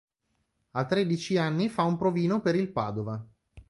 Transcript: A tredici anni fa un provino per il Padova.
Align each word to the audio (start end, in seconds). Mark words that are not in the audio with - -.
A 0.73 0.85
tredici 0.85 1.37
anni 1.37 1.69
fa 1.69 1.83
un 1.83 1.95
provino 1.95 2.41
per 2.41 2.55
il 2.55 2.71
Padova. 2.71 3.23